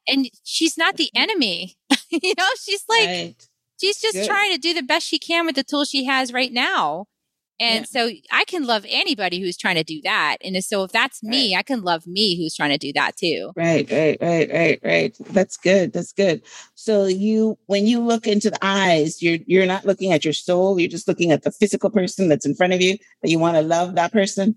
[0.08, 1.24] and she's not the mm-hmm.
[1.24, 1.76] enemy.
[2.10, 3.48] you know, she's like, right.
[3.80, 4.28] she's just Good.
[4.28, 7.06] trying to do the best she can with the tools she has right now.
[7.62, 8.08] And yeah.
[8.08, 10.38] so I can love anybody who's trying to do that.
[10.44, 11.60] And so if that's me, right.
[11.60, 13.52] I can love me who's trying to do that too.
[13.56, 15.16] Right, right, right, right, right.
[15.30, 15.94] That's good.
[15.94, 16.42] That's good.
[16.74, 20.80] So you when you look into the eyes, you're you're not looking at your soul,
[20.80, 23.58] you're just looking at the physical person that's in front of you that you want
[23.58, 24.56] to love that person.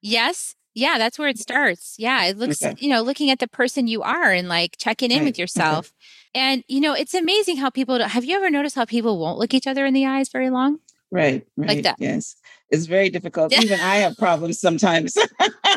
[0.00, 0.54] Yes.
[0.76, 1.94] Yeah, that's where it starts.
[1.98, 2.76] Yeah, it looks, okay.
[2.78, 5.24] you know, looking at the person you are and like checking in right.
[5.24, 5.86] with yourself.
[5.86, 6.44] Okay.
[6.44, 9.54] And, you know, it's amazing how people have you ever noticed how people won't look
[9.54, 10.80] each other in the eyes very long?
[11.10, 11.68] Right, right.
[11.68, 11.96] Like that.
[11.98, 12.36] Yes.
[12.68, 13.52] It's very difficult.
[13.62, 15.16] Even I have problems sometimes.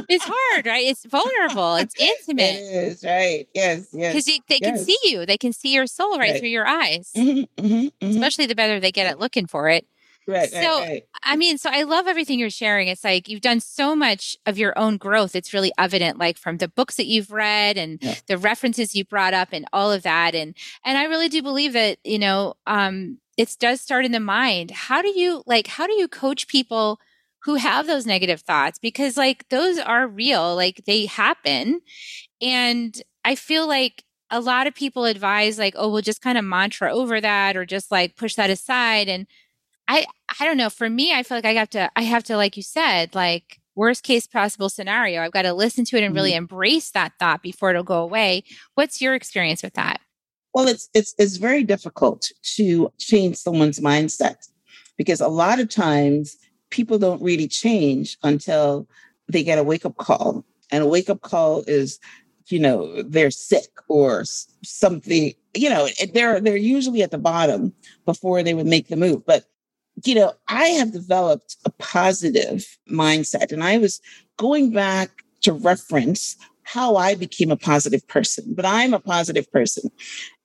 [0.10, 0.86] it's hard, right?
[0.86, 1.76] It's vulnerable.
[1.76, 2.56] It's intimate.
[2.56, 3.48] It is, right.
[3.56, 4.14] Yes, yes.
[4.14, 4.70] Because they yes.
[4.70, 5.26] can see you.
[5.26, 6.40] They can see your soul right, right.
[6.42, 7.12] through your eyes.
[7.16, 8.10] Mm-hmm, mm-hmm, mm-hmm.
[8.10, 9.88] Especially the better they get at looking for it.
[10.30, 10.50] Right.
[10.50, 11.04] So, right, right.
[11.24, 12.88] I mean, so I love everything you're sharing.
[12.88, 15.36] It's like you've done so much of your own growth.
[15.36, 18.16] It's really evident, like from the books that you've read and yeah.
[18.28, 20.36] the references you brought up and all of that.
[20.36, 24.20] And, and I really do believe that, you know, um, it does start in the
[24.20, 24.72] mind.
[24.72, 27.00] How do you, like, how do you coach people
[27.44, 28.78] who have those negative thoughts?
[28.80, 31.82] Because, like, those are real, like, they happen.
[32.42, 36.46] And I feel like a lot of people advise, like, oh, we'll just kind of
[36.46, 39.08] mantra over that or just like push that aside.
[39.08, 39.26] And,
[39.90, 40.06] I
[40.40, 40.70] I don't know.
[40.70, 43.60] For me, I feel like I have to I have to like you said, like
[43.76, 45.22] worst case possible scenario.
[45.22, 46.40] I've got to listen to it and really mm-hmm.
[46.40, 48.44] embrace that thought before it'll go away.
[48.76, 50.00] What's your experience with that?
[50.54, 54.48] Well, it's it's it's very difficult to change someone's mindset
[54.96, 56.38] because a lot of times
[56.70, 58.88] people don't really change until
[59.28, 60.46] they get a wake up call.
[60.72, 62.00] And a wake up call is,
[62.48, 64.24] you know, they're sick or
[64.64, 67.74] something, you know, they're they're usually at the bottom
[68.06, 69.26] before they would make the move.
[69.26, 69.46] But
[70.06, 74.02] you know, I have developed a positive mindset and I was
[74.38, 79.90] going back to reference how I became a positive person, but I'm a positive person.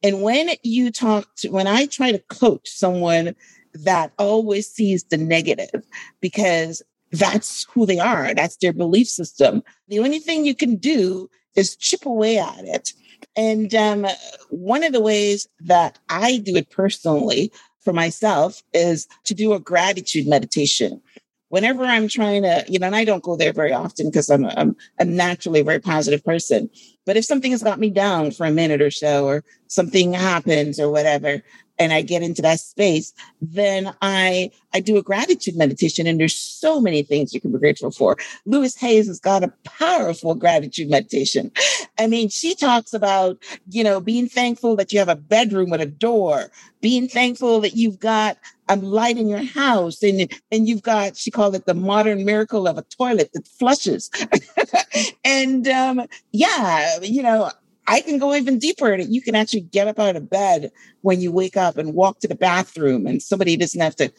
[0.03, 3.35] And when you talk to, when I try to coach someone
[3.75, 5.85] that always sees the negative
[6.21, 11.29] because that's who they are, that's their belief system, the only thing you can do
[11.57, 12.93] is chip away at it.
[13.37, 14.07] And um,
[14.49, 17.53] one of the ways that I do it personally
[17.85, 21.01] for myself is to do a gratitude meditation.
[21.51, 24.47] Whenever I'm trying to, you know, and I don't go there very often because I'm,
[24.47, 26.69] I'm, I'm naturally a very positive person.
[27.07, 30.81] But if something has got me down for a minute or so, or something happens
[30.81, 31.43] or whatever,
[31.79, 36.07] and I get into that space, then I I do a gratitude meditation.
[36.07, 38.17] And there's so many things you can be grateful for.
[38.45, 41.53] Louise Hayes has got a powerful gratitude meditation.
[41.99, 43.39] I mean, she talks about,
[43.71, 46.51] you know, being thankful that you have a bedroom with a door,
[46.81, 48.37] being thankful that you've got
[48.69, 52.67] a light in your house, and, and you've got, she called it the modern miracle
[52.67, 54.11] of a toilet that flushes.
[55.25, 57.51] and um, yeah, you know,
[57.87, 58.95] I can go even deeper.
[58.95, 60.73] You can actually get up out of bed
[61.03, 64.13] when you wake up and walk to the bathroom, and somebody doesn't have to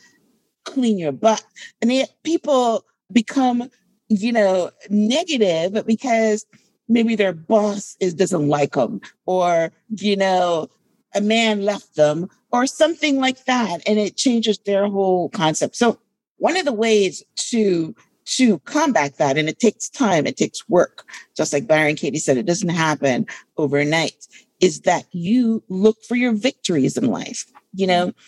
[0.65, 1.43] clean your butt.
[1.81, 3.69] And yet people become,
[4.07, 6.45] you know, negative because
[6.87, 10.69] maybe their boss is doesn't like them, or you know,
[11.13, 15.75] a man left them, or something like that, and it changes their whole concept.
[15.75, 15.99] So
[16.37, 17.95] one of the ways to
[18.25, 19.37] to combat that.
[19.37, 21.05] And it takes time, it takes work.
[21.35, 24.27] Just like Byron Katie said, it doesn't happen overnight.
[24.61, 27.45] Is that you look for your victories in life.
[27.73, 28.19] You know, mm-hmm.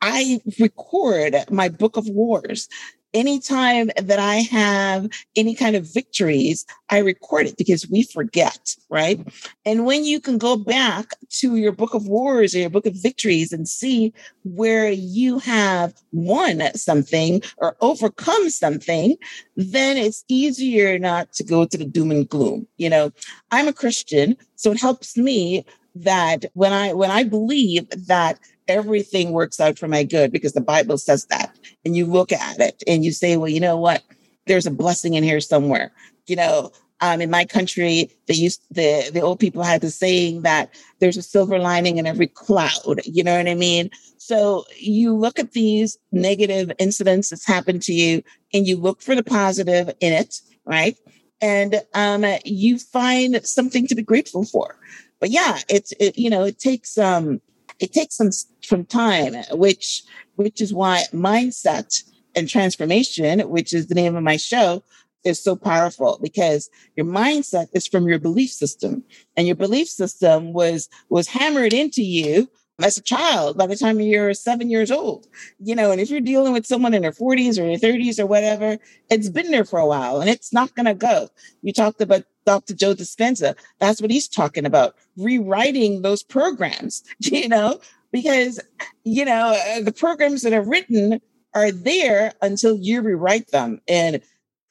[0.00, 2.68] I record my book of wars
[3.14, 9.20] anytime that I have any kind of victories, I record it because we forget, right?
[9.64, 12.94] And when you can go back to your book of wars or your book of
[12.94, 14.12] victories and see
[14.44, 19.16] where you have won something or overcome something,
[19.56, 22.66] then it's easier not to go to the doom and gloom.
[22.76, 23.12] You know,
[23.50, 25.64] I'm a Christian, so it helps me
[25.94, 30.60] that when I when I believe that everything works out for my good because the
[30.60, 31.56] Bible says that.
[31.84, 34.02] And you look at it and you say, well, you know what?
[34.46, 35.92] There's a blessing in here somewhere.
[36.26, 40.42] You know, um, in my country, they used the the old people had the saying
[40.42, 43.00] that there's a silver lining in every cloud.
[43.04, 43.90] You know what I mean?
[44.18, 48.22] So you look at these negative incidents that's happened to you,
[48.52, 50.96] and you look for the positive in it, right?
[51.40, 54.76] And um, you find something to be grateful for.
[55.20, 57.40] But yeah, it's it, you know it takes um
[57.80, 58.30] it takes some
[58.62, 60.02] some time, which
[60.36, 62.02] which is why mindset
[62.34, 64.82] and transformation, which is the name of my show,
[65.24, 69.02] is so powerful because your mindset is from your belief system,
[69.36, 72.48] and your belief system was was hammered into you
[72.80, 75.26] as a child by the time you're seven years old.
[75.58, 78.26] You know, and if you're dealing with someone in their 40s or their 30s or
[78.26, 78.78] whatever,
[79.10, 81.28] it's been there for a while and it's not going to go.
[81.62, 82.74] You talked about Dr.
[82.74, 83.56] Joe Dispenza.
[83.78, 87.80] That's what he's talking about, rewriting those programs, you know,
[88.12, 88.60] because,
[89.04, 91.20] you know, uh, the programs that are written
[91.54, 93.80] are there until you rewrite them.
[93.88, 94.22] And,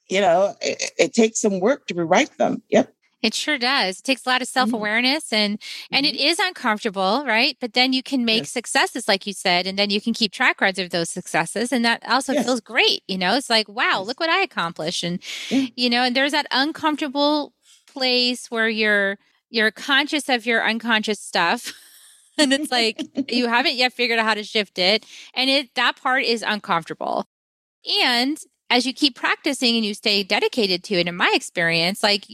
[0.10, 2.64] you know, it, it takes some work to rewrite them.
[2.70, 2.94] Yep.
[3.24, 4.00] It sure does.
[4.00, 4.60] It takes a lot of mm-hmm.
[4.60, 5.96] self-awareness and mm-hmm.
[5.96, 6.28] and it mm-hmm.
[6.28, 7.58] is uncomfortable, right?
[7.60, 8.52] But then you can make yes.
[8.52, 11.84] successes like you said and then you can keep track records of those successes and
[11.84, 12.46] that also yes.
[12.46, 13.36] feels great, you know?
[13.36, 14.08] It's like, wow, yes.
[14.08, 15.68] look what I accomplished and yeah.
[15.76, 17.54] you know, and there's that uncomfortable
[17.88, 19.18] place where you're
[19.50, 21.74] you're conscious of your unconscious stuff.
[22.38, 23.02] and it's like
[23.32, 25.04] you haven't yet figured out how to shift it
[25.34, 27.26] and it that part is uncomfortable.
[28.04, 28.38] And
[28.70, 32.26] as you keep practicing and you stay dedicated to it in my experience like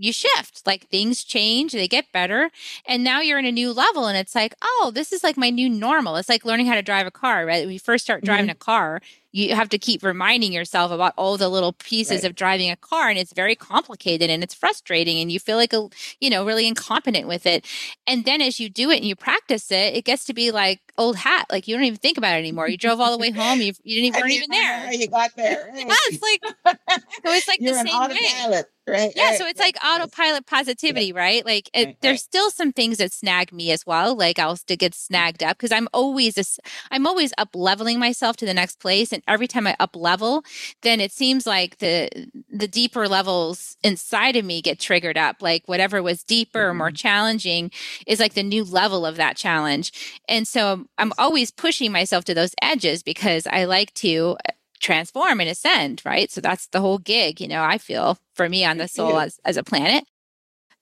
[0.00, 2.50] you shift like things change they get better
[2.86, 5.50] and now you're in a new level and it's like oh this is like my
[5.50, 8.24] new normal it's like learning how to drive a car right when you first start
[8.24, 8.52] driving mm-hmm.
[8.52, 9.02] a car
[9.32, 12.24] you have to keep reminding yourself about all the little pieces right.
[12.24, 15.72] of driving a car and it's very complicated and it's frustrating and you feel like
[15.72, 15.88] a
[16.20, 17.66] you know really incompetent with it.
[18.06, 20.80] And then as you do it and you practice it it gets to be like
[20.98, 22.68] old hat like you don't even think about it anymore.
[22.68, 24.92] You drove all the way home you, you didn't even weren't even there.
[24.92, 25.68] you got there.
[25.70, 25.86] Right.
[25.86, 26.40] yeah it's like
[27.24, 30.46] so it's like You're the same way right yeah right, so it's right, like autopilot
[30.46, 31.18] positivity yeah.
[31.18, 31.46] right?
[31.46, 34.94] Like it, there's still some things that snag me as well like i'll still get
[34.94, 36.44] snagged up because i'm always a,
[36.90, 40.44] i'm always up leveling myself to the next place and every time I up level,
[40.82, 42.08] then it seems like the
[42.50, 45.42] the deeper levels inside of me get triggered up.
[45.42, 46.94] Like whatever was deeper or more mm-hmm.
[46.96, 47.70] challenging
[48.06, 50.20] is like the new level of that challenge.
[50.28, 55.40] And so I'm always pushing myself to those edges because I like to uh, transform
[55.40, 56.30] and ascend, right?
[56.30, 59.38] So that's the whole gig, you know, I feel for me on the soul as,
[59.44, 60.04] as a planet.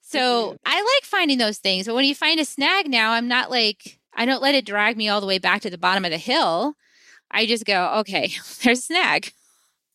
[0.01, 1.85] So I like finding those things.
[1.85, 4.97] But when you find a snag now, I'm not like, I don't let it drag
[4.97, 6.73] me all the way back to the bottom of the hill.
[7.31, 8.31] I just go, okay,
[8.63, 9.33] there's a snag.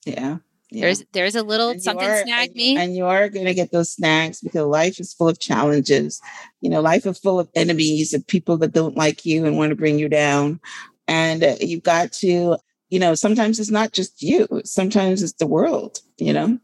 [0.05, 0.39] Yeah.
[0.71, 0.81] yeah.
[0.81, 2.77] There's there's a little and something are, snagged and, me.
[2.77, 6.21] And you are gonna get those snags because life is full of challenges.
[6.61, 9.71] You know, life is full of enemies and people that don't like you and want
[9.71, 10.61] to bring you down.
[11.07, 12.57] And uh, you've got to,
[12.89, 16.59] you know, sometimes it's not just you, sometimes it's the world, you know.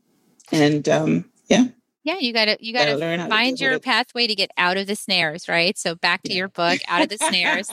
[0.53, 1.67] And um, yeah.
[2.03, 5.49] Yeah, you gotta you gotta, gotta find your pathway to get out of the snares,
[5.49, 5.77] right?
[5.77, 6.39] So back to yeah.
[6.39, 7.71] your book, out of the snares.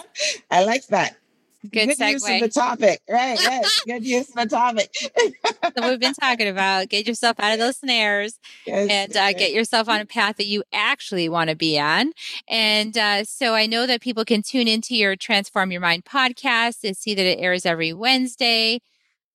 [0.52, 1.16] I like that.
[1.64, 3.02] Good, good use of the topic.
[3.10, 3.40] Right.
[3.40, 3.82] Yes.
[3.86, 4.94] good use of the topic.
[4.96, 9.54] so we've been talking about get yourself out of those snares yes, and uh, get
[9.54, 12.12] yourself on a path that you actually want to be on.
[12.48, 16.84] And uh, so I know that people can tune into your Transform Your Mind podcast
[16.84, 18.82] and see that it airs every Wednesday.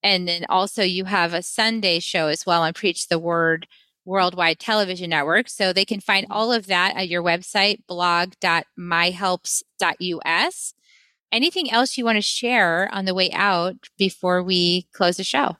[0.02, 3.66] And then also you have a Sunday show as well on Preach the Word
[4.04, 5.48] Worldwide Television Network.
[5.48, 6.32] So they can find mm-hmm.
[6.32, 10.74] all of that at your website, blog.myhelps.us
[11.32, 15.56] anything else you want to share on the way out before we close the show?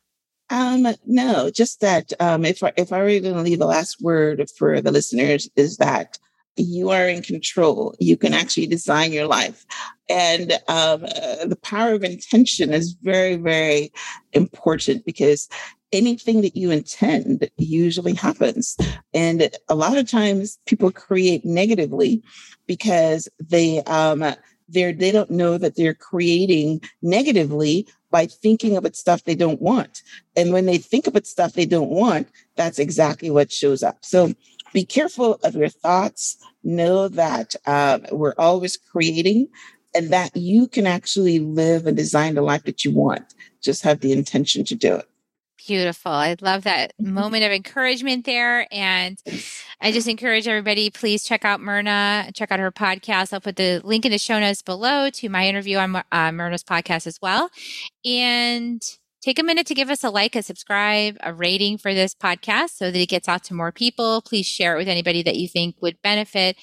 [0.51, 4.03] Um, no, just that um, if I, if I were going to leave the last
[4.03, 6.19] word for the listeners is that
[6.57, 7.95] you are in control.
[7.99, 9.65] You can actually design your life.
[10.09, 13.93] And um, uh, the power of intention is very, very
[14.33, 15.49] important because
[15.93, 18.77] anything that you intend usually happens.
[19.15, 22.23] And a lot of times people create negatively
[22.67, 24.35] because they, um,
[24.73, 30.03] they're, they don't know that they're creating negatively by thinking about stuff they don't want.
[30.37, 33.99] And when they think about stuff they don't want, that's exactly what shows up.
[34.03, 34.35] So
[34.73, 36.37] be careful of your thoughts.
[36.65, 39.49] Know that um, we're always creating
[39.95, 43.35] and that you can actually live and design the life that you want.
[43.63, 45.09] Just have the intention to do it.
[45.67, 46.13] Beautiful.
[46.13, 47.15] I love that mm-hmm.
[47.15, 48.67] moment of encouragement there.
[48.73, 49.19] And
[49.81, 53.33] I just encourage everybody, please check out Myrna, check out her podcast.
[53.33, 56.65] I'll put the link in the show notes below to my interview on uh, Myrna's
[56.65, 57.51] podcast as well.
[58.05, 58.83] And
[59.23, 62.71] take a minute to give us a like, a subscribe, a rating for this podcast
[62.71, 64.21] so that it gets out to more people.
[64.21, 66.57] Please share it with anybody that you think would benefit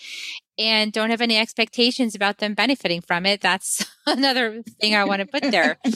[0.59, 3.39] and don't have any expectations about them benefiting from it.
[3.39, 5.77] That's another thing I want to put there.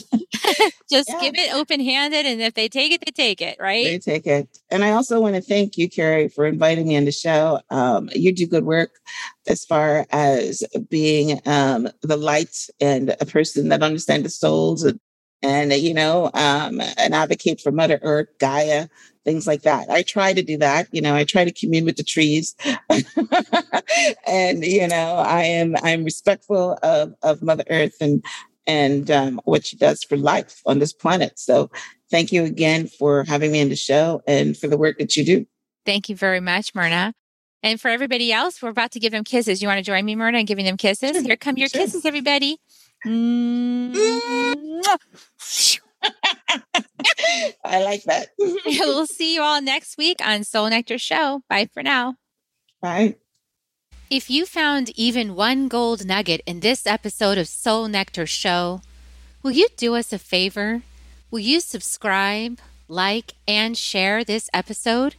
[0.90, 1.20] Just yeah.
[1.20, 2.24] give it open handed.
[2.24, 3.84] And if they take it, they take it, right?
[3.84, 4.58] They take it.
[4.70, 7.60] And I also want to thank you, Carrie, for inviting me on the show.
[7.70, 8.90] Um, you do good work
[9.46, 14.98] as far as being um, the light and a person that understands the souls and
[15.44, 18.88] and you know um, an advocate for mother earth gaia
[19.24, 21.96] things like that i try to do that you know i try to commune with
[21.96, 22.56] the trees
[24.26, 28.24] and you know i am i'm respectful of of mother earth and
[28.66, 31.70] and um, what she does for life on this planet so
[32.10, 35.24] thank you again for having me on the show and for the work that you
[35.24, 35.46] do
[35.84, 37.12] thank you very much myrna
[37.62, 39.62] and for everybody else, we're about to give them kisses.
[39.62, 41.24] You want to join me, Myrna, in giving them kisses?
[41.24, 41.80] Here come your sure.
[41.80, 42.58] kisses, everybody.
[43.04, 43.94] Mm.
[47.64, 48.28] I like that.
[48.38, 51.42] we'll see you all next week on Soul Nectar Show.
[51.48, 52.16] Bye for now.
[52.80, 53.16] Bye.
[54.10, 58.82] If you found even one gold nugget in this episode of Soul Nectar Show,
[59.42, 60.82] will you do us a favor?
[61.30, 65.16] Will you subscribe, like, and share this episode?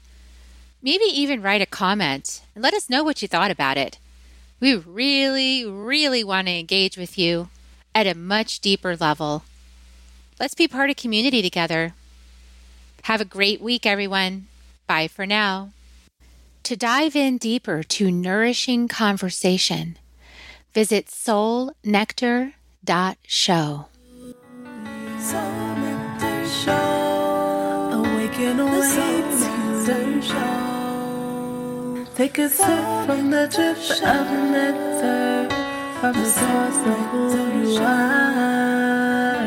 [0.82, 3.98] Maybe even write a comment and let us know what you thought about it.
[4.60, 7.50] We really, really want to engage with you
[7.96, 9.44] at a much deeper level.
[10.40, 11.94] Let's be part of community together.
[13.04, 14.48] Have a great week, everyone.
[14.86, 15.72] Bye for now.
[16.64, 19.98] To dive in deeper to nourishing conversation,
[20.74, 23.86] visit soulnectar.show.
[25.20, 27.92] Soul Nectar Show.
[27.94, 29.16] Awaken away
[30.22, 32.06] show.
[32.16, 35.65] Take a sip from the drip of nectar
[36.00, 39.45] from the source of who you are.